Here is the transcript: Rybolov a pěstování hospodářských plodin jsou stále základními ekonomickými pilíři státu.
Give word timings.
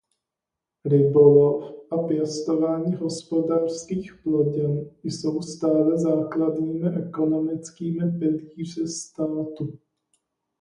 Rybolov 0.85 1.75
a 1.91 1.97
pěstování 1.97 2.95
hospodářských 2.95 4.19
plodin 4.23 4.91
jsou 5.03 5.41
stále 5.41 5.97
základními 5.97 6.89
ekonomickými 7.07 8.19
pilíři 8.19 8.87
státu. 8.87 9.79